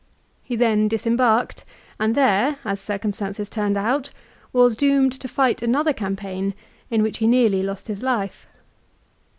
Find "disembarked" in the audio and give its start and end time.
0.87-1.63